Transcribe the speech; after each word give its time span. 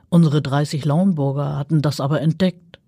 Unsere 0.09 0.43
30 0.43 0.84
Lauenburger 0.84 1.57
hatten 1.57 1.83
das 1.83 2.01
aber 2.01 2.21
entdeckt. 2.21 2.81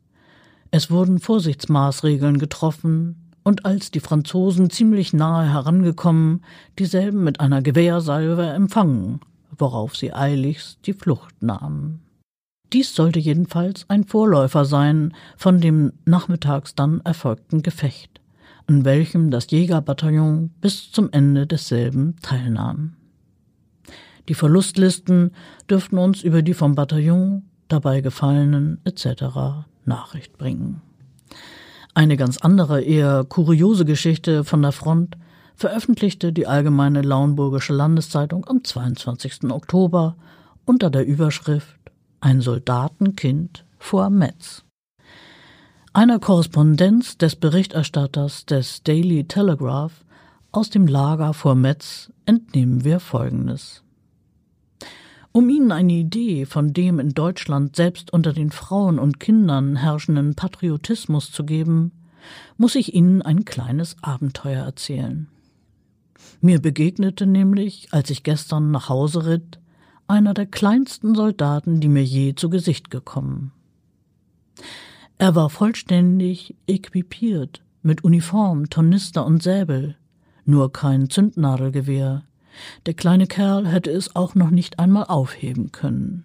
Es 0.72 0.90
wurden 0.90 1.20
Vorsichtsmaßregeln 1.20 2.40
getroffen, 2.40 3.27
und 3.48 3.64
als 3.64 3.90
die 3.90 4.00
Franzosen 4.00 4.68
ziemlich 4.68 5.14
nahe 5.14 5.50
herangekommen, 5.50 6.44
dieselben 6.78 7.24
mit 7.24 7.40
einer 7.40 7.62
Gewehrsalve 7.62 8.46
empfangen, 8.46 9.20
worauf 9.56 9.96
sie 9.96 10.12
eiligst 10.12 10.80
die 10.84 10.92
Flucht 10.92 11.42
nahmen. 11.42 12.02
Dies 12.74 12.94
sollte 12.94 13.18
jedenfalls 13.18 13.86
ein 13.88 14.04
Vorläufer 14.04 14.66
sein 14.66 15.14
von 15.38 15.62
dem 15.62 15.94
nachmittags 16.04 16.74
dann 16.74 17.00
erfolgten 17.00 17.62
Gefecht, 17.62 18.20
an 18.66 18.84
welchem 18.84 19.30
das 19.30 19.50
Jägerbataillon 19.50 20.50
bis 20.60 20.92
zum 20.92 21.10
Ende 21.10 21.46
desselben 21.46 22.16
teilnahm. 22.20 22.96
Die 24.28 24.34
Verlustlisten 24.34 25.30
dürften 25.70 25.96
uns 25.96 26.22
über 26.22 26.42
die 26.42 26.52
vom 26.52 26.74
Bataillon 26.74 27.44
dabei 27.68 28.02
Gefallenen 28.02 28.82
etc. 28.84 29.64
Nachricht 29.86 30.36
bringen. 30.36 30.82
Eine 31.98 32.16
ganz 32.16 32.38
andere, 32.38 32.80
eher 32.80 33.24
kuriose 33.24 33.84
Geschichte 33.84 34.44
von 34.44 34.62
der 34.62 34.70
Front 34.70 35.16
veröffentlichte 35.56 36.32
die 36.32 36.46
Allgemeine 36.46 37.02
Lauenburgische 37.02 37.72
Landeszeitung 37.72 38.46
am 38.46 38.62
22. 38.62 39.50
Oktober 39.50 40.14
unter 40.64 40.90
der 40.90 41.04
Überschrift 41.04 41.76
ein 42.20 42.40
Soldatenkind 42.40 43.64
vor 43.80 44.10
Metz. 44.10 44.62
Einer 45.92 46.20
Korrespondenz 46.20 47.18
des 47.18 47.34
Berichterstatters 47.34 48.46
des 48.46 48.84
Daily 48.84 49.24
Telegraph 49.24 50.04
aus 50.52 50.70
dem 50.70 50.86
Lager 50.86 51.34
vor 51.34 51.56
Metz 51.56 52.12
entnehmen 52.26 52.84
wir 52.84 53.00
Folgendes. 53.00 53.82
Um 55.32 55.48
Ihnen 55.50 55.72
eine 55.72 55.92
Idee 55.92 56.46
von 56.46 56.72
dem 56.72 56.98
in 56.98 57.10
Deutschland 57.10 57.76
selbst 57.76 58.12
unter 58.12 58.32
den 58.32 58.50
Frauen 58.50 58.98
und 58.98 59.20
Kindern 59.20 59.76
herrschenden 59.76 60.34
Patriotismus 60.34 61.30
zu 61.30 61.44
geben, 61.44 61.92
muss 62.56 62.74
ich 62.74 62.94
Ihnen 62.94 63.22
ein 63.22 63.44
kleines 63.44 63.96
Abenteuer 64.02 64.64
erzählen. 64.64 65.28
Mir 66.40 66.60
begegnete 66.60 67.26
nämlich, 67.26 67.88
als 67.90 68.10
ich 68.10 68.22
gestern 68.22 68.70
nach 68.70 68.88
Hause 68.88 69.26
ritt, 69.26 69.58
einer 70.06 70.34
der 70.34 70.46
kleinsten 70.46 71.14
Soldaten, 71.14 71.80
die 71.80 71.88
mir 71.88 72.04
je 72.04 72.34
zu 72.34 72.48
Gesicht 72.48 72.90
gekommen. 72.90 73.52
Er 75.18 75.34
war 75.34 75.50
vollständig 75.50 76.54
equipiert, 76.66 77.62
mit 77.82 78.04
Uniform, 78.04 78.70
Tornister 78.70 79.26
und 79.26 79.42
Säbel, 79.42 79.96
nur 80.44 80.72
kein 80.72 81.10
Zündnadelgewehr. 81.10 82.24
Der 82.86 82.94
kleine 82.94 83.26
Kerl 83.26 83.66
hätte 83.66 83.90
es 83.90 84.16
auch 84.16 84.34
noch 84.34 84.50
nicht 84.50 84.78
einmal 84.78 85.04
aufheben 85.04 85.72
können. 85.72 86.24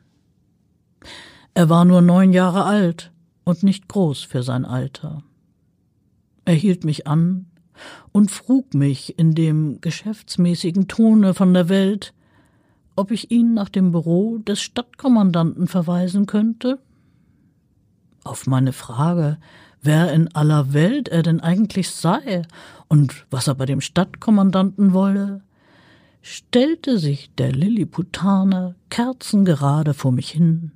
Er 1.53 1.69
war 1.69 1.85
nur 1.85 2.01
neun 2.01 2.33
Jahre 2.33 2.65
alt 2.65 3.11
und 3.43 3.63
nicht 3.63 3.87
groß 3.87 4.23
für 4.23 4.43
sein 4.43 4.65
Alter. 4.65 5.23
Er 6.45 6.55
hielt 6.55 6.83
mich 6.83 7.07
an 7.07 7.45
und 8.11 8.31
frug 8.31 8.73
mich 8.73 9.17
in 9.17 9.35
dem 9.35 9.79
geschäftsmäßigen 9.81 10.87
Tone 10.87 11.33
von 11.33 11.53
der 11.53 11.69
Welt, 11.69 12.13
ob 12.95 13.11
ich 13.11 13.31
ihn 13.31 13.53
nach 13.53 13.69
dem 13.69 13.91
Büro 13.91 14.37
des 14.37 14.61
Stadtkommandanten 14.61 15.67
verweisen 15.67 16.25
könnte? 16.25 16.79
Auf 18.23 18.47
meine 18.47 18.73
Frage, 18.73 19.37
wer 19.81 20.13
in 20.13 20.33
aller 20.35 20.73
Welt 20.73 21.09
er 21.09 21.23
denn 21.23 21.39
eigentlich 21.39 21.89
sei 21.89 22.43
und 22.87 23.25
was 23.29 23.47
er 23.47 23.55
bei 23.55 23.65
dem 23.65 23.81
Stadtkommandanten 23.81 24.93
wolle, 24.93 25.41
stellte 26.23 26.97
sich 26.97 27.35
der 27.35 27.51
Lilliputaner 27.51 28.75
kerzengerade 28.89 29.93
vor 29.93 30.13
mich 30.13 30.31
hin, 30.31 30.71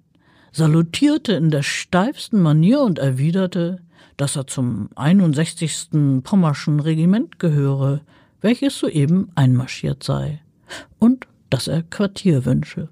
salutierte 0.51 1.33
in 1.33 1.49
der 1.49 1.63
steifsten 1.63 2.41
Manier 2.41 2.81
und 2.81 2.99
erwiderte, 2.99 3.79
dass 4.17 4.35
er 4.35 4.45
zum 4.45 4.89
61. 4.95 5.89
Pommerschen 6.23 6.81
Regiment 6.81 7.39
gehöre, 7.39 8.01
welches 8.41 8.77
soeben 8.77 9.31
einmarschiert 9.35 10.03
sei, 10.03 10.41
und 10.99 11.27
dass 11.49 11.67
er 11.67 11.81
Quartier 11.81 12.45
wünsche. 12.45 12.89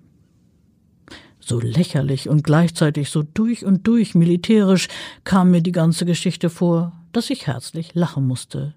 So 1.42 1.60
lächerlich 1.60 2.30
und 2.30 2.44
gleichzeitig 2.44 3.10
so 3.10 3.22
durch 3.22 3.66
und 3.66 3.86
durch 3.86 4.16
militärisch 4.16 4.88
kam 5.26 5.52
mir 5.52 5.62
die 5.62 5.74
ganze 5.74 6.06
Geschichte 6.06 6.50
vor, 6.50 6.94
dass 7.12 7.30
ich 7.30 7.48
herzlich 7.48 7.94
lachen 7.96 8.26
musste. 8.26 8.76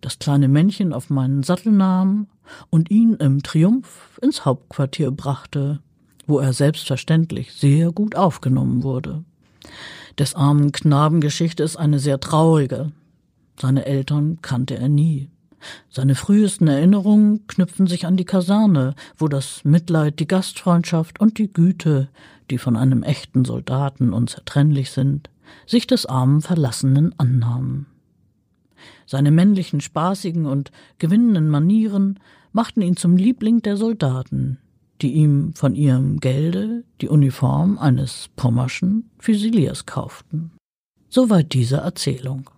Das 0.00 0.18
kleine 0.18 0.48
Männchen 0.48 0.92
auf 0.92 1.10
meinen 1.10 1.42
Sattel 1.42 1.72
nahm 1.72 2.28
und 2.70 2.90
ihn 2.90 3.14
im 3.14 3.42
Triumph 3.42 4.18
ins 4.22 4.44
Hauptquartier 4.44 5.10
brachte, 5.10 5.80
wo 6.26 6.38
er 6.38 6.52
selbstverständlich 6.52 7.54
sehr 7.54 7.92
gut 7.92 8.16
aufgenommen 8.16 8.82
wurde. 8.82 9.24
Des 10.18 10.34
armen 10.34 10.72
Knaben 10.72 11.20
Geschichte 11.20 11.62
ist 11.62 11.76
eine 11.76 11.98
sehr 11.98 12.20
traurige. 12.20 12.92
Seine 13.60 13.86
Eltern 13.86 14.38
kannte 14.42 14.76
er 14.76 14.88
nie. 14.88 15.30
Seine 15.90 16.14
frühesten 16.14 16.68
Erinnerungen 16.68 17.46
knüpfen 17.46 17.86
sich 17.86 18.06
an 18.06 18.16
die 18.16 18.24
Kaserne, 18.24 18.94
wo 19.16 19.28
das 19.28 19.64
Mitleid, 19.64 20.20
die 20.20 20.28
Gastfreundschaft 20.28 21.20
und 21.20 21.38
die 21.38 21.52
Güte, 21.52 22.08
die 22.50 22.58
von 22.58 22.76
einem 22.76 23.02
echten 23.02 23.44
Soldaten 23.44 24.12
unzertrennlich 24.12 24.90
sind, 24.90 25.30
sich 25.66 25.86
des 25.86 26.06
armen 26.06 26.40
Verlassenen 26.40 27.14
annahmen. 27.18 27.86
Seine 29.06 29.30
männlichen, 29.30 29.80
spaßigen 29.80 30.46
und 30.46 30.70
gewinnenden 30.98 31.48
Manieren 31.48 32.18
machten 32.52 32.82
ihn 32.82 32.96
zum 32.96 33.16
Liebling 33.16 33.62
der 33.62 33.76
Soldaten, 33.76 34.58
die 35.02 35.12
ihm 35.12 35.52
von 35.54 35.74
ihrem 35.74 36.20
Gelde 36.20 36.84
die 37.00 37.08
Uniform 37.08 37.78
eines 37.78 38.28
pommerschen 38.36 39.10
Füsiliers 39.18 39.86
kauften. 39.86 40.52
Soweit 41.08 41.52
diese 41.52 41.78
Erzählung. 41.78 42.50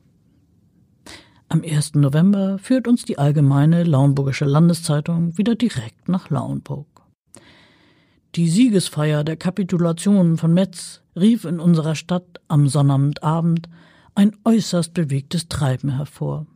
Am 1.49 1.63
1. 1.63 1.95
November 1.95 2.59
führt 2.59 2.87
uns 2.87 3.05
die 3.05 3.19
allgemeine 3.19 3.83
Lauenburgische 3.83 4.45
Landeszeitung 4.45 5.37
wieder 5.37 5.57
direkt 5.57 6.09
nach 6.09 6.31
Lauenburg. 6.31 6.87
Die 8.37 8.49
Siegesfeier 8.49 9.25
der 9.25 9.37
Kapitulation 9.37 10.37
von 10.37 10.55
Metz 10.55 11.03
rief 11.17 11.45
in 11.45 11.59
unserer 11.59 11.97
Stadt 11.97 12.41
am 12.47 12.69
Sonnabendabend 12.69 13.69
ein 14.15 14.37
äußerst 14.45 14.95
bewegtes 14.95 15.49
Treiben 15.49 15.97
hervor. 15.97 16.47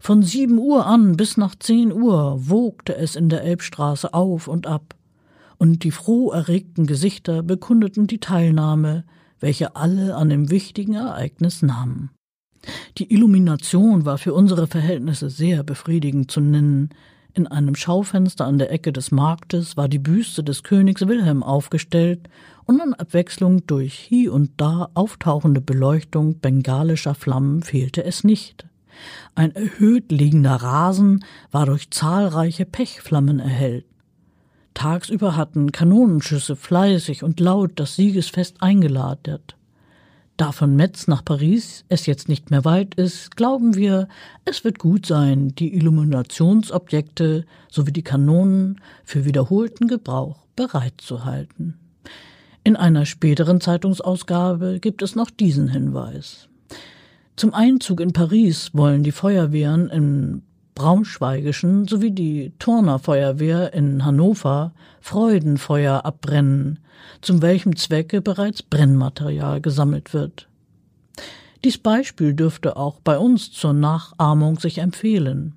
Von 0.00 0.22
sieben 0.22 0.58
Uhr 0.58 0.86
an 0.86 1.16
bis 1.16 1.36
nach 1.36 1.54
zehn 1.54 1.92
Uhr 1.92 2.48
wogte 2.48 2.96
es 2.96 3.16
in 3.16 3.28
der 3.28 3.42
Elbstraße 3.42 4.12
auf 4.12 4.48
und 4.48 4.66
ab, 4.66 4.94
und 5.56 5.84
die 5.84 5.92
froh 5.92 6.30
erregten 6.32 6.86
Gesichter 6.86 7.42
bekundeten 7.42 8.06
die 8.06 8.18
Teilnahme, 8.18 9.04
welche 9.40 9.76
alle 9.76 10.16
an 10.16 10.28
dem 10.28 10.50
wichtigen 10.50 10.94
Ereignis 10.94 11.62
nahmen. 11.62 12.10
Die 12.98 13.12
Illumination 13.12 14.04
war 14.04 14.18
für 14.18 14.34
unsere 14.34 14.66
Verhältnisse 14.66 15.30
sehr 15.30 15.62
befriedigend 15.62 16.30
zu 16.30 16.40
nennen. 16.40 16.90
In 17.36 17.48
einem 17.48 17.74
Schaufenster 17.74 18.44
an 18.44 18.58
der 18.58 18.70
Ecke 18.70 18.92
des 18.92 19.10
Marktes 19.10 19.76
war 19.76 19.88
die 19.88 19.98
Büste 19.98 20.44
des 20.44 20.62
Königs 20.62 21.08
Wilhelm 21.08 21.42
aufgestellt 21.42 22.28
und 22.64 22.80
an 22.80 22.94
Abwechslung 22.94 23.66
durch 23.66 23.94
hie 23.94 24.28
und 24.28 24.52
da 24.56 24.88
auftauchende 24.94 25.60
Beleuchtung 25.60 26.38
bengalischer 26.38 27.16
Flammen 27.16 27.64
fehlte 27.64 28.04
es 28.04 28.22
nicht. 28.22 28.66
Ein 29.34 29.52
erhöht 29.56 30.12
liegender 30.12 30.54
Rasen 30.54 31.24
war 31.50 31.66
durch 31.66 31.90
zahlreiche 31.90 32.66
Pechflammen 32.66 33.40
erhellt. 33.40 33.86
Tagsüber 34.74 35.36
hatten 35.36 35.72
Kanonenschüsse 35.72 36.54
fleißig 36.54 37.24
und 37.24 37.40
laut 37.40 37.72
das 37.76 37.96
Siegesfest 37.96 38.62
eingeladet. 38.62 39.56
Da 40.36 40.50
von 40.50 40.74
Metz 40.74 41.06
nach 41.06 41.24
Paris 41.24 41.84
es 41.88 42.06
jetzt 42.06 42.28
nicht 42.28 42.50
mehr 42.50 42.64
weit 42.64 42.96
ist, 42.96 43.36
glauben 43.36 43.76
wir, 43.76 44.08
es 44.44 44.64
wird 44.64 44.80
gut 44.80 45.06
sein, 45.06 45.54
die 45.54 45.74
Illuminationsobjekte 45.74 47.44
sowie 47.70 47.92
die 47.92 48.02
Kanonen 48.02 48.80
für 49.04 49.24
wiederholten 49.24 49.86
Gebrauch 49.86 50.44
bereitzuhalten. 50.56 51.78
In 52.64 52.74
einer 52.74 53.06
späteren 53.06 53.60
Zeitungsausgabe 53.60 54.80
gibt 54.80 55.02
es 55.02 55.14
noch 55.14 55.30
diesen 55.30 55.68
Hinweis. 55.68 56.48
Zum 57.36 57.54
Einzug 57.54 58.00
in 58.00 58.12
Paris 58.12 58.70
wollen 58.72 59.04
die 59.04 59.12
Feuerwehren 59.12 59.88
im 59.88 60.42
Braunschweigischen 60.74 61.86
sowie 61.86 62.10
die 62.10 62.52
Turnerfeuerwehr 62.58 63.72
in 63.74 64.04
Hannover 64.04 64.72
Freudenfeuer 65.00 66.04
abbrennen, 66.04 66.80
zum 67.20 67.42
welchem 67.42 67.76
Zwecke 67.76 68.20
bereits 68.20 68.62
Brennmaterial 68.62 69.60
gesammelt 69.60 70.12
wird. 70.12 70.48
Dies 71.64 71.78
Beispiel 71.78 72.34
dürfte 72.34 72.76
auch 72.76 73.00
bei 73.00 73.18
uns 73.18 73.52
zur 73.52 73.72
Nachahmung 73.72 74.58
sich 74.58 74.78
empfehlen, 74.78 75.54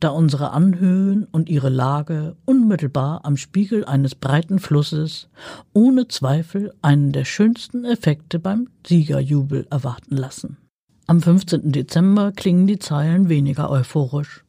da 0.00 0.10
unsere 0.10 0.50
Anhöhen 0.50 1.24
und 1.24 1.48
ihre 1.48 1.68
Lage 1.68 2.36
unmittelbar 2.44 3.24
am 3.24 3.36
Spiegel 3.36 3.84
eines 3.84 4.14
breiten 4.14 4.58
Flusses 4.58 5.28
ohne 5.72 6.08
Zweifel 6.08 6.72
einen 6.82 7.12
der 7.12 7.24
schönsten 7.24 7.84
Effekte 7.84 8.38
beim 8.38 8.68
Siegerjubel 8.86 9.66
erwarten 9.70 10.16
lassen. 10.16 10.58
Am 11.06 11.22
15. 11.22 11.72
Dezember 11.72 12.32
klingen 12.32 12.66
die 12.66 12.78
Zeilen 12.78 13.28
weniger 13.28 13.70
euphorisch. 13.70 14.44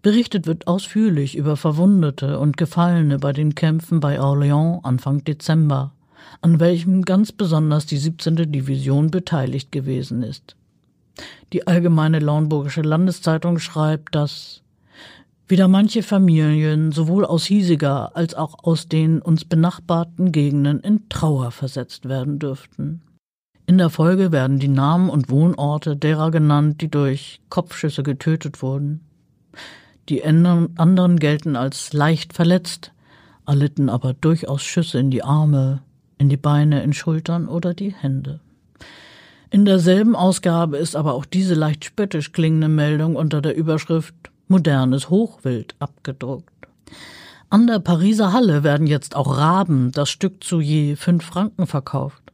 Berichtet 0.00 0.46
wird 0.46 0.68
ausführlich 0.68 1.36
über 1.36 1.56
Verwundete 1.56 2.38
und 2.38 2.56
Gefallene 2.56 3.18
bei 3.18 3.32
den 3.32 3.56
Kämpfen 3.56 3.98
bei 3.98 4.20
Orléans 4.20 4.84
Anfang 4.84 5.24
Dezember, 5.24 5.92
an 6.40 6.60
welchem 6.60 7.04
ganz 7.04 7.32
besonders 7.32 7.84
die 7.86 7.96
17. 7.96 8.52
Division 8.52 9.10
beteiligt 9.10 9.72
gewesen 9.72 10.22
ist. 10.22 10.54
Die 11.52 11.66
Allgemeine 11.66 12.20
Lauenburgische 12.20 12.82
Landeszeitung 12.82 13.58
schreibt, 13.58 14.14
dass 14.14 14.62
wieder 15.48 15.66
manche 15.66 16.04
Familien 16.04 16.92
sowohl 16.92 17.24
aus 17.24 17.44
hiesiger 17.44 18.14
als 18.16 18.34
auch 18.34 18.62
aus 18.62 18.86
den 18.86 19.20
uns 19.20 19.44
benachbarten 19.44 20.30
Gegenden 20.30 20.80
in 20.80 21.08
Trauer 21.08 21.50
versetzt 21.50 22.08
werden 22.08 22.38
dürften. 22.38 23.02
In 23.66 23.78
der 23.78 23.90
Folge 23.90 24.30
werden 24.30 24.58
die 24.58 24.68
Namen 24.68 25.10
und 25.10 25.28
Wohnorte 25.28 25.96
derer 25.96 26.30
genannt, 26.30 26.80
die 26.82 26.88
durch 26.88 27.40
Kopfschüsse 27.48 28.02
getötet 28.02 28.62
wurden. 28.62 29.00
Die 30.08 30.24
anderen 30.24 31.18
gelten 31.18 31.54
als 31.54 31.92
leicht 31.92 32.32
verletzt, 32.32 32.92
erlitten 33.46 33.90
aber 33.90 34.14
durchaus 34.14 34.62
Schüsse 34.62 34.98
in 34.98 35.10
die 35.10 35.22
Arme, 35.22 35.82
in 36.16 36.28
die 36.28 36.36
Beine, 36.36 36.82
in 36.82 36.92
Schultern 36.92 37.46
oder 37.46 37.74
die 37.74 37.92
Hände. 37.92 38.40
In 39.50 39.64
derselben 39.64 40.16
Ausgabe 40.16 40.76
ist 40.76 40.96
aber 40.96 41.14
auch 41.14 41.24
diese 41.24 41.54
leicht 41.54 41.84
spöttisch 41.84 42.32
klingende 42.32 42.68
Meldung 42.68 43.16
unter 43.16 43.40
der 43.40 43.56
Überschrift 43.56 44.14
Modernes 44.46 45.10
Hochwild 45.10 45.74
abgedruckt. 45.78 46.52
An 47.50 47.66
der 47.66 47.78
Pariser 47.78 48.32
Halle 48.32 48.62
werden 48.62 48.86
jetzt 48.86 49.16
auch 49.16 49.38
Raben, 49.38 49.92
das 49.92 50.10
Stück 50.10 50.44
zu 50.44 50.60
je 50.60 50.96
fünf 50.96 51.24
Franken 51.24 51.66
verkauft. 51.66 52.27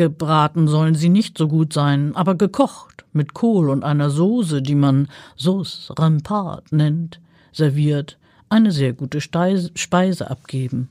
Gebraten 0.00 0.66
sollen 0.66 0.94
sie 0.94 1.10
nicht 1.10 1.36
so 1.36 1.46
gut 1.46 1.74
sein, 1.74 2.16
aber 2.16 2.34
gekocht 2.34 3.04
mit 3.12 3.34
Kohl 3.34 3.68
und 3.68 3.84
einer 3.84 4.08
Soße, 4.08 4.62
die 4.62 4.74
man 4.74 5.08
Sauce 5.36 5.92
Rempart 5.98 6.72
nennt, 6.72 7.20
serviert, 7.52 8.16
eine 8.48 8.72
sehr 8.72 8.94
gute 8.94 9.20
Speise 9.20 10.30
abgeben. 10.30 10.88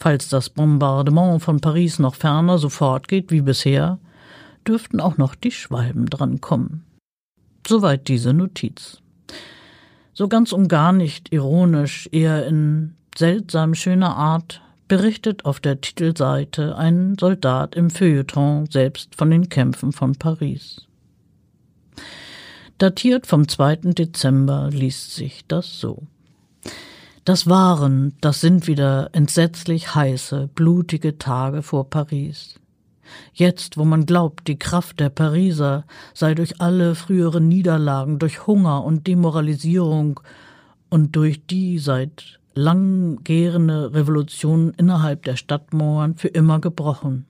Falls 0.00 0.28
das 0.28 0.50
Bombardement 0.50 1.40
von 1.40 1.60
Paris 1.60 2.00
noch 2.00 2.16
ferner 2.16 2.58
so 2.58 2.68
fortgeht 2.68 3.30
wie 3.30 3.42
bisher, 3.42 4.00
dürften 4.66 4.98
auch 4.98 5.16
noch 5.16 5.36
die 5.36 5.52
Schwalben 5.52 6.06
drankommen. 6.06 6.82
Soweit 7.64 8.08
diese 8.08 8.34
Notiz. 8.34 9.00
So 10.14 10.26
ganz 10.26 10.50
und 10.50 10.66
gar 10.66 10.92
nicht 10.92 11.32
ironisch, 11.32 12.08
eher 12.10 12.44
in 12.44 12.96
seltsam 13.16 13.76
schöner 13.76 14.16
Art 14.16 14.62
berichtet 14.90 15.44
auf 15.44 15.60
der 15.60 15.80
Titelseite 15.80 16.76
ein 16.76 17.16
Soldat 17.16 17.76
im 17.76 17.90
Feuilleton 17.90 18.66
selbst 18.68 19.14
von 19.14 19.30
den 19.30 19.48
Kämpfen 19.48 19.92
von 19.92 20.16
Paris. 20.16 20.88
Datiert 22.78 23.28
vom 23.28 23.46
2. 23.46 23.76
Dezember 23.94 24.68
liest 24.72 25.14
sich 25.14 25.44
das 25.46 25.78
so. 25.78 26.02
Das 27.24 27.48
waren, 27.48 28.16
das 28.20 28.40
sind 28.40 28.66
wieder 28.66 29.10
entsetzlich 29.12 29.94
heiße, 29.94 30.50
blutige 30.56 31.18
Tage 31.18 31.62
vor 31.62 31.88
Paris. 31.88 32.58
Jetzt, 33.32 33.76
wo 33.76 33.84
man 33.84 34.06
glaubt, 34.06 34.48
die 34.48 34.58
Kraft 34.58 34.98
der 34.98 35.10
Pariser 35.10 35.84
sei 36.14 36.34
durch 36.34 36.60
alle 36.60 36.96
früheren 36.96 37.46
Niederlagen, 37.46 38.18
durch 38.18 38.48
Hunger 38.48 38.82
und 38.82 39.06
Demoralisierung 39.06 40.18
und 40.88 41.14
durch 41.14 41.46
die 41.46 41.78
seit 41.78 42.39
langgährende 42.60 43.94
Revolution 43.94 44.72
innerhalb 44.76 45.24
der 45.24 45.36
Stadtmauern 45.36 46.14
für 46.14 46.28
immer 46.28 46.60
gebrochen. 46.60 47.26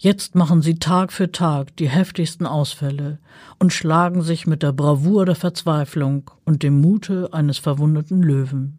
Jetzt 0.00 0.34
machen 0.34 0.62
sie 0.62 0.76
Tag 0.76 1.12
für 1.12 1.32
Tag 1.32 1.76
die 1.76 1.88
heftigsten 1.88 2.46
Ausfälle 2.46 3.18
und 3.58 3.72
schlagen 3.72 4.22
sich 4.22 4.46
mit 4.46 4.62
der 4.62 4.72
Bravour 4.72 5.26
der 5.26 5.34
Verzweiflung 5.34 6.30
und 6.44 6.62
dem 6.62 6.80
Mute 6.80 7.30
eines 7.32 7.58
verwundeten 7.58 8.22
Löwen. 8.22 8.78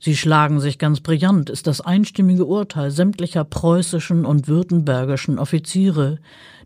Sie 0.00 0.16
schlagen 0.16 0.60
sich 0.60 0.78
ganz 0.78 1.00
brillant, 1.00 1.50
ist 1.50 1.66
das 1.66 1.80
einstimmige 1.80 2.46
Urteil 2.46 2.90
sämtlicher 2.90 3.44
preußischen 3.44 4.24
und 4.24 4.46
württembergischen 4.48 5.38
Offiziere, 5.38 6.18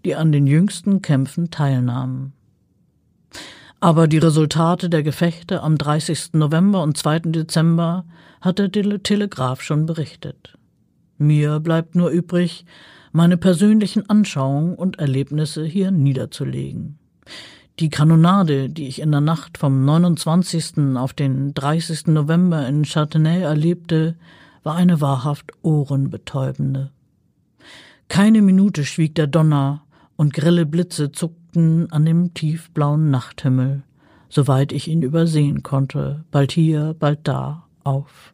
die 0.05 0.15
an 0.15 0.33
den 0.33 0.47
jüngsten 0.47 1.01
Kämpfen 1.01 1.51
teilnahmen. 1.51 2.35
Aber 3.83 4.07
die 4.07 4.19
Resultate 4.19 4.89
der 4.89 5.03
Gefechte 5.03 5.61
am 5.61 5.77
30. 5.77 6.35
November 6.35 6.85
und 6.85 6.97
2. 6.97 7.19
Dezember 7.19 8.05
hat 8.41 8.61
der 8.61 8.71
Telegraph 8.71 9.61
schon 9.61 9.87
berichtet. 9.87 10.57
Mir 11.19 11.59
bleibt 11.59 11.97
nur 11.97 12.11
übrig, 12.11 12.65
meine 13.11 13.37
persönlichen 13.37 14.09
Anschauungen 14.09 14.77
und 14.77 15.01
Erlebnisse 15.01 15.65
hier 15.65 15.91
niederzulegen. 15.91 17.01
Die 17.81 17.91
Kanonade, 17.91 18.69
die 18.69 18.87
ich 18.87 19.01
in 19.01 19.11
der 19.11 19.21
Nacht 19.21 19.59
vom 19.59 19.85
29. 19.85 20.95
auf 20.95 21.13
den 21.13 21.53
30. 21.53 22.07
November 22.07 22.65
in 22.69 22.85
Châtenay 22.85 23.41
erlebte, 23.41 24.15
war 24.63 24.77
eine 24.77 25.01
wahrhaft 25.01 25.51
ohrenbetäubende. 25.63 26.93
Keine 28.07 28.43
Minute 28.43 28.85
schwieg 28.85 29.17
der 29.17 29.27
Donner 29.27 29.83
und 30.15 30.33
grelle 30.33 30.67
Blitze 30.67 31.11
zuckten 31.11 31.42
leuchteten 31.53 31.91
an 31.93 32.05
dem 32.05 32.35
tiefblauen 32.35 33.11
Nachthimmel, 33.11 33.83
soweit 34.29 34.73
ich 34.73 34.89
ihn 34.89 35.03
übersehen 35.03 35.63
konnte, 35.63 36.25
bald 36.31 36.53
hier, 36.53 36.95
bald 36.99 37.21
da, 37.25 37.67
auf. 37.85 38.33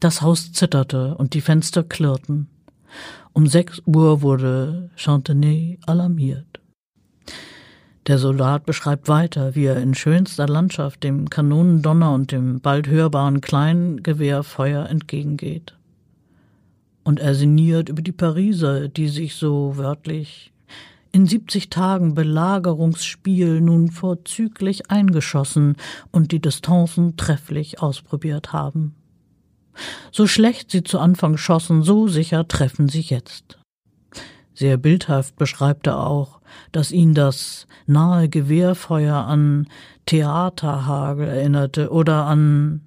Das 0.00 0.22
Haus 0.22 0.52
zitterte 0.52 1.14
und 1.16 1.34
die 1.34 1.40
Fenster 1.40 1.82
klirrten. 1.82 2.48
Um 3.32 3.46
sechs 3.46 3.80
Uhr 3.86 4.22
wurde 4.22 4.90
Chantenay 4.96 5.78
alarmiert. 5.86 6.60
Der 8.08 8.18
Soldat 8.18 8.66
beschreibt 8.66 9.08
weiter, 9.08 9.54
wie 9.54 9.64
er 9.64 9.76
in 9.76 9.94
schönster 9.94 10.48
Landschaft 10.48 11.04
dem 11.04 11.30
Kanonendonner 11.30 12.12
und 12.12 12.32
dem 12.32 12.60
bald 12.60 12.88
hörbaren 12.88 13.40
Kleingewehrfeuer 13.40 14.88
entgegengeht. 14.88 15.76
Und 17.04 17.20
er 17.20 17.34
sinniert 17.34 17.88
über 17.88 18.02
die 18.02 18.12
Pariser, 18.12 18.88
die 18.88 19.08
sich 19.08 19.36
so 19.36 19.76
wörtlich 19.76 20.52
in 21.12 21.26
70 21.26 21.70
Tagen 21.70 22.14
Belagerungsspiel 22.14 23.60
nun 23.60 23.90
vorzüglich 23.90 24.90
eingeschossen 24.90 25.76
und 26.10 26.32
die 26.32 26.40
Distanzen 26.40 27.16
trefflich 27.16 27.80
ausprobiert 27.80 28.52
haben. 28.52 28.94
So 30.10 30.26
schlecht 30.26 30.70
sie 30.70 30.82
zu 30.82 30.98
Anfang 30.98 31.36
schossen, 31.36 31.82
so 31.82 32.08
sicher 32.08 32.48
treffen 32.48 32.88
sie 32.88 33.00
jetzt. 33.00 33.58
Sehr 34.54 34.76
bildhaft 34.76 35.36
beschreibt 35.36 35.86
er 35.86 36.06
auch, 36.06 36.40
dass 36.72 36.92
ihn 36.92 37.14
das 37.14 37.66
nahe 37.86 38.28
Gewehrfeuer 38.28 39.16
an 39.16 39.68
Theaterhagel 40.06 41.26
erinnerte 41.26 41.90
oder 41.90 42.26
an 42.26 42.82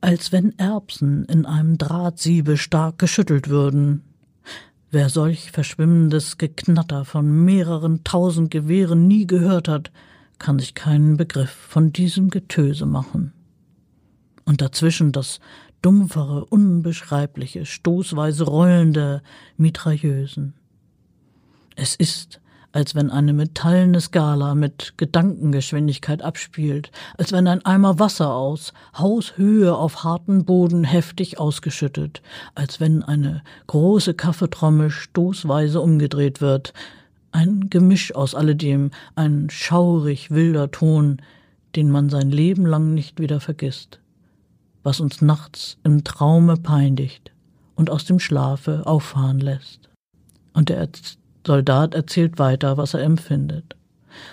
als 0.00 0.32
wenn 0.32 0.58
Erbsen 0.58 1.24
in 1.26 1.44
einem 1.44 1.76
Drahtsiebe 1.76 2.56
stark 2.56 2.98
geschüttelt 2.98 3.48
würden. 3.48 4.02
Wer 4.92 5.08
solch 5.08 5.52
verschwimmendes 5.52 6.36
Geknatter 6.36 7.04
von 7.04 7.44
mehreren 7.44 8.02
tausend 8.02 8.50
Gewehren 8.50 9.06
nie 9.06 9.26
gehört 9.26 9.68
hat, 9.68 9.92
kann 10.38 10.58
sich 10.58 10.74
keinen 10.74 11.16
Begriff 11.16 11.50
von 11.50 11.92
diesem 11.92 12.28
Getöse 12.28 12.86
machen. 12.86 13.32
Und 14.44 14.62
dazwischen 14.62 15.12
das 15.12 15.38
dumpfere, 15.80 16.44
unbeschreibliche, 16.44 17.66
stoßweise 17.66 18.44
rollende 18.44 19.22
Mitrailleusen. 19.56 20.54
Es 21.76 21.94
ist, 21.94 22.40
als 22.72 22.94
wenn 22.94 23.10
eine 23.10 23.32
metallene 23.32 24.00
Skala 24.00 24.54
mit 24.54 24.94
Gedankengeschwindigkeit 24.96 26.22
abspielt, 26.22 26.90
als 27.18 27.32
wenn 27.32 27.46
ein 27.46 27.64
Eimer 27.64 27.98
Wasser 27.98 28.34
aus 28.34 28.72
Haushöhe 28.96 29.74
auf 29.74 30.04
harten 30.04 30.44
Boden 30.44 30.84
heftig 30.84 31.38
ausgeschüttet, 31.38 32.22
als 32.54 32.80
wenn 32.80 33.02
eine 33.02 33.42
große 33.66 34.14
Kaffeetrommel 34.14 34.90
stoßweise 34.90 35.80
umgedreht 35.80 36.40
wird, 36.40 36.72
ein 37.32 37.70
Gemisch 37.70 38.14
aus 38.14 38.34
alledem, 38.34 38.90
ein 39.14 39.48
schaurig 39.50 40.30
wilder 40.30 40.70
Ton, 40.70 41.22
den 41.76 41.90
man 41.90 42.08
sein 42.08 42.30
Leben 42.30 42.66
lang 42.66 42.94
nicht 42.94 43.20
wieder 43.20 43.40
vergisst, 43.40 44.00
was 44.82 45.00
uns 45.00 45.22
nachts 45.22 45.78
im 45.84 46.04
Traume 46.04 46.56
peinigt 46.56 47.32
und 47.74 47.90
aus 47.90 48.04
dem 48.04 48.18
Schlafe 48.18 48.86
auffahren 48.86 49.38
lässt. 49.38 49.88
Und 50.52 50.68
der 50.68 50.78
Soldat 51.46 51.94
erzählt 51.94 52.38
weiter, 52.38 52.76
was 52.76 52.94
er 52.94 53.02
empfindet. 53.02 53.76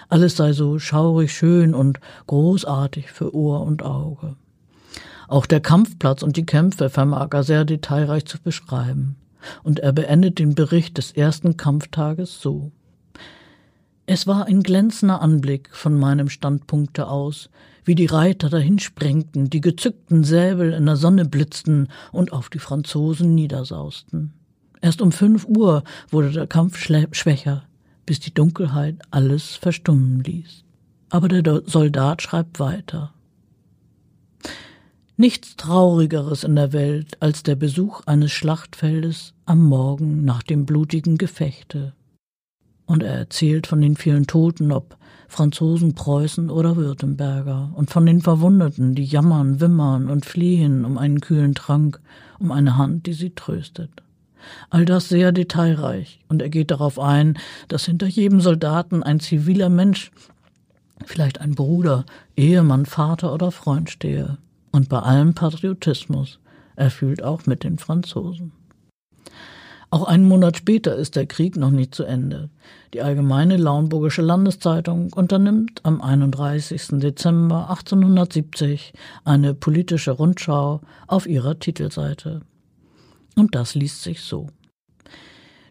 Alles 0.10 0.36
sei 0.36 0.54
so 0.54 0.80
schaurig 0.80 1.32
schön 1.32 1.74
und 1.74 2.00
großartig 2.28 3.12
für 3.12 3.34
Ohr 3.34 3.62
und 3.62 3.84
Auge. 3.84 4.36
Auch 5.28 5.46
der 5.46 5.60
Kampfplatz 5.60 6.24
und 6.24 6.38
die 6.38 6.46
Kämpfe 6.46 6.90
vermag 6.90 7.30
er 7.32 7.44
sehr 7.44 7.66
detailreich 7.66 8.26
zu 8.26 8.40
beschreiben. 8.42 9.18
Und 9.64 9.80
er 9.80 9.94
beendet 9.94 10.40
den 10.40 10.56
Bericht 10.56 10.98
des 10.98 11.12
ersten 11.12 11.58
Kampftages 11.58 12.42
so. 12.42 12.72
Es 14.06 14.26
war 14.26 14.46
ein 14.46 14.64
glänzender 14.64 15.22
Anblick 15.22 15.70
von 15.74 16.00
meinem 16.00 16.30
Standpunkte 16.30 17.08
aus, 17.08 17.50
wie 17.84 17.96
die 17.96 18.06
Reiter 18.06 18.50
dahinsprengten, 18.50 19.50
die 19.50 19.62
gezückten 19.62 20.24
Säbel 20.24 20.74
in 20.74 20.86
der 20.86 20.96
Sonne 20.96 21.26
blitzten 21.26 21.90
und 22.12 22.32
auf 22.32 22.50
die 22.50 22.60
Franzosen 22.60 23.36
niedersausten. 23.36 24.34
Erst 24.81 25.01
um 25.01 25.12
fünf 25.12 25.46
Uhr 25.46 25.84
wurde 26.10 26.31
der 26.31 26.48
Kampf 26.48 26.77
schwächer, 26.77 27.63
bis 28.05 28.19
die 28.19 28.34
Dunkelheit 28.34 28.98
alles 29.12 29.55
verstummen 29.55 30.24
ließ. 30.24 30.63
Aber 31.10 31.27
der 31.27 31.63
Soldat 31.65 32.22
schreibt 32.22 32.60
weiter. 32.60 33.13
Nichts 35.19 35.55
Traurigeres 35.55 36.43
in 36.43 36.55
der 36.55 36.74
Welt 36.74 37.17
als 37.22 37.41
der 37.41 37.55
Besuch 37.55 38.01
eines 38.05 38.31
Schlachtfeldes 38.31 39.34
am 39.46 39.63
Morgen 39.63 40.24
nach 40.25 40.43
dem 40.43 40.65
blutigen 40.65 41.17
Gefechte. 41.17 41.93
Und 42.86 43.01
er 43.01 43.15
erzählt 43.15 43.65
von 43.65 43.81
den 43.81 43.96
vielen 43.96 44.27
Toten, 44.27 44.72
ob 44.72 44.96
Franzosen, 45.27 45.96
Preußen 45.96 46.50
oder 46.50 46.77
Württemberger, 46.77 47.72
und 47.75 47.89
von 47.89 48.05
den 48.05 48.22
Verwundeten, 48.22 48.96
die 48.96 49.03
jammern, 49.03 49.60
wimmern 49.60 50.10
und 50.10 50.25
fliehen 50.25 50.86
um 50.86 50.98
einen 50.98 51.19
kühlen 51.19 51.55
Trank, 51.55 52.00
um 52.39 52.51
eine 52.51 52.77
Hand, 52.77 53.07
die 53.07 53.13
sie 53.13 53.31
tröstet. 53.31 54.03
All 54.70 54.86
das 54.86 55.10
sehr 55.10 55.32
detailreich, 55.32 56.20
und 56.27 56.41
er 56.41 56.50
geht 56.50 56.72
darauf 56.72 57.00
ein, 57.00 57.38
dass 57.67 57.86
hinter 57.86 58.08
jedem 58.08 58.41
Soldaten 58.41 59.03
ein 59.03 59.20
ziviler 59.20 59.70
Mensch, 59.70 60.12
vielleicht 61.06 61.41
ein 61.41 61.56
Bruder, 61.56 62.06
Ehemann, 62.36 62.86
Vater 62.86 63.34
oder 63.34 63.51
Freund 63.51 63.89
stehe. 63.89 64.38
Und 64.72 64.89
bei 64.89 65.00
allem 65.00 65.34
Patriotismus, 65.34 66.39
er 66.75 66.91
fühlt 66.91 67.24
auch 67.24 67.46
mit 67.46 67.63
den 67.63 67.77
Franzosen. 67.77 68.51
Auch 69.89 70.03
einen 70.03 70.27
Monat 70.27 70.58
später 70.58 70.96
ist 70.98 71.15
der 71.15 71.25
Krieg 71.25 71.56
noch 71.56 71.72
nicht 71.72 71.96
zu 71.96 72.03
Ende. 72.03 72.50
Die 72.94 73.01
Allgemeine 73.01 73.56
Lauenburgische 73.56 74.22
Landeszeitung 74.22 75.13
unternimmt 75.13 75.79
am 75.84 76.01
31. 76.01 77.00
Dezember 77.00 77.70
1870 77.70 78.91
eine 79.24 79.53
politische 79.53 80.12
Rundschau 80.12 80.82
auf 81.08 81.25
ihrer 81.25 81.58
Titelseite. 81.60 82.41
Und 83.38 83.53
das 83.53 83.75
liest 83.75 84.01
sich 84.01 84.22
so. 84.22 84.48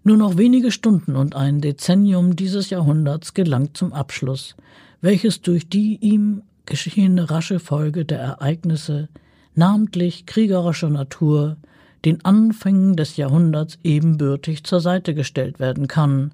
Nur 0.05 0.17
noch 0.17 0.39
wenige 0.39 0.71
Stunden 0.71 1.17
und 1.17 1.35
ein 1.35 1.61
Dezennium 1.61 2.37
dieses 2.37 2.71
Jahrhunderts 2.71 3.35
gelangt 3.35 3.77
zum 3.77 3.93
Abschluss, 3.93 4.55
welches 5.01 5.43
durch 5.43 5.69
die 5.69 5.97
ihm 6.01 6.43
geschehene 6.65 7.29
rasche 7.29 7.59
Folge 7.59 8.05
der 8.05 8.21
Ereignisse, 8.21 9.09
namentlich 9.57 10.27
kriegerischer 10.27 10.91
Natur, 10.91 11.57
den 12.05 12.25
Anfängen 12.25 12.95
des 12.95 13.17
Jahrhunderts 13.17 13.79
ebenbürtig 13.83 14.63
zur 14.63 14.81
Seite 14.81 15.13
gestellt 15.13 15.59
werden 15.59 15.89
kann 15.89 16.31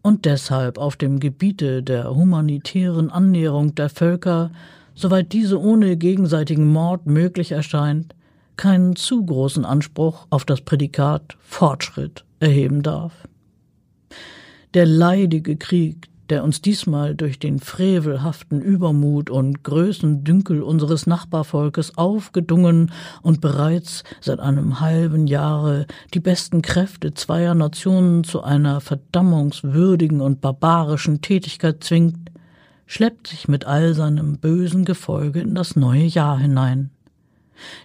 und 0.00 0.24
deshalb 0.24 0.78
auf 0.78 0.96
dem 0.96 1.20
Gebiete 1.20 1.82
der 1.82 2.14
humanitären 2.14 3.10
Annäherung 3.10 3.74
der 3.74 3.90
Völker, 3.90 4.50
soweit 4.94 5.34
diese 5.34 5.60
ohne 5.60 5.98
gegenseitigen 5.98 6.72
Mord 6.72 7.04
möglich 7.04 7.52
erscheint, 7.52 8.14
keinen 8.60 8.94
zu 8.94 9.24
großen 9.24 9.64
Anspruch 9.64 10.26
auf 10.28 10.44
das 10.44 10.60
Prädikat 10.60 11.38
Fortschritt 11.40 12.26
erheben 12.40 12.82
darf. 12.82 13.14
Der 14.74 14.84
leidige 14.84 15.56
Krieg, 15.56 16.10
der 16.28 16.44
uns 16.44 16.60
diesmal 16.60 17.14
durch 17.14 17.38
den 17.38 17.58
frevelhaften 17.58 18.60
Übermut 18.60 19.30
und 19.30 19.64
Größendünkel 19.64 20.62
unseres 20.62 21.06
Nachbarvolkes 21.06 21.96
aufgedungen 21.96 22.92
und 23.22 23.40
bereits 23.40 24.04
seit 24.20 24.40
einem 24.40 24.80
halben 24.80 25.26
Jahre 25.26 25.86
die 26.12 26.20
besten 26.20 26.60
Kräfte 26.60 27.14
zweier 27.14 27.54
Nationen 27.54 28.24
zu 28.24 28.42
einer 28.42 28.82
verdammungswürdigen 28.82 30.20
und 30.20 30.42
barbarischen 30.42 31.22
Tätigkeit 31.22 31.82
zwingt, 31.82 32.30
schleppt 32.84 33.28
sich 33.28 33.48
mit 33.48 33.64
all 33.64 33.94
seinem 33.94 34.36
bösen 34.36 34.84
Gefolge 34.84 35.40
in 35.40 35.54
das 35.54 35.76
neue 35.76 36.04
Jahr 36.04 36.38
hinein 36.38 36.90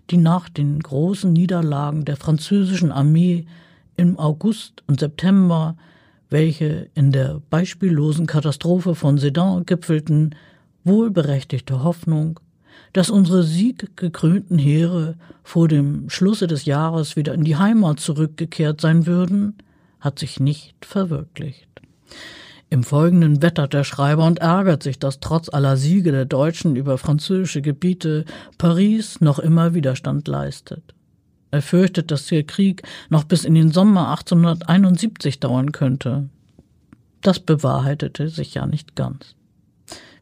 die 0.10 0.18
nach 0.18 0.50
den 0.50 0.80
großen 0.80 1.32
Niederlagen 1.32 2.06
der 2.06 2.18
französischen 2.18 2.92
Armee 2.92 3.46
im 3.98 4.20
August 4.20 4.84
und 4.88 5.00
September, 5.00 5.76
welche 6.30 6.90
in 6.96 7.12
der 7.12 7.42
beispiellosen 7.50 8.28
Katastrophe 8.28 8.96
von 8.96 9.18
Sedan 9.18 9.66
gipfelten, 9.66 10.36
wohlberechtigte 10.84 11.84
Hoffnung, 11.84 12.40
dass 12.94 13.10
unsere 13.10 13.44
sieggekrönten 13.44 14.58
Heere 14.58 15.16
vor 15.44 15.68
dem 15.68 16.10
Schlusse 16.10 16.48
des 16.48 16.66
Jahres 16.66 17.16
wieder 17.16 17.34
in 17.34 17.44
die 17.44 17.58
Heimat 17.58 18.00
zurückgekehrt 18.00 18.82
sein 18.82 19.06
würden, 19.06 19.56
hat 20.00 20.20
sich 20.20 20.40
nicht 20.40 20.86
verwirklicht. 20.86 21.68
Im 22.70 22.84
Folgenden 22.84 23.42
wettert 23.42 23.74
der 23.74 23.84
Schreiber 23.84 24.26
und 24.26 24.40
ärgert 24.40 24.84
sich, 24.84 24.98
dass 24.98 25.20
trotz 25.20 25.50
aller 25.50 25.78
Siege 25.78 26.12
der 26.12 26.26
Deutschen 26.26 26.76
über 26.76 26.98
französische 26.98 27.62
Gebiete 27.62 28.26
Paris 28.58 29.22
noch 29.22 29.40
immer 29.40 29.74
Widerstand 29.74 30.28
leistet. 30.28 30.96
Er 31.52 31.62
fürchtet, 31.62 32.12
dass 32.12 32.26
der 32.26 32.44
Krieg 32.44 32.84
noch 33.10 33.24
bis 33.24 33.46
in 33.46 33.56
den 33.56 33.72
Sommer 33.72 34.10
1871 34.10 35.40
dauern 35.40 35.72
könnte. 35.72 36.30
Das 37.22 37.40
bewahrheitete 37.40 38.30
sich 38.30 38.56
ja 38.56 38.66
nicht 38.66 38.96
ganz. 38.96 39.36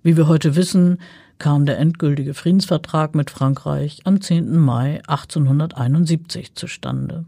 Wie 0.03 0.17
wir 0.17 0.27
heute 0.27 0.55
wissen, 0.55 0.99
kam 1.39 1.65
der 1.65 1.79
endgültige 1.79 2.33
Friedensvertrag 2.33 3.15
mit 3.15 3.31
Frankreich 3.31 4.01
am 4.03 4.21
10. 4.21 4.57
Mai 4.57 5.01
1871 5.07 6.55
zustande. 6.55 7.25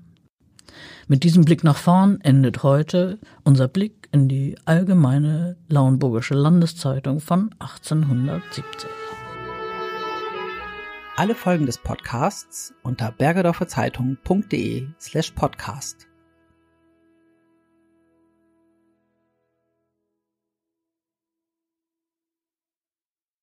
Mit 1.07 1.23
diesem 1.23 1.45
Blick 1.45 1.63
nach 1.63 1.77
vorn 1.77 2.19
endet 2.21 2.63
heute 2.63 3.19
unser 3.43 3.67
Blick 3.67 4.04
in 4.15 4.29
die 4.29 4.55
allgemeine 4.63 5.57
Lauenburgische 5.67 6.35
Landeszeitung 6.35 7.19
von 7.19 7.53
1870. 7.59 8.63
Alle 11.17 11.35
Folgen 11.35 11.65
des 11.65 11.77
Podcasts 11.77 12.73
unter 12.81 13.11
bergedorferzeitung.de 13.11 14.87
slash 15.01 15.31
podcast. 15.31 16.07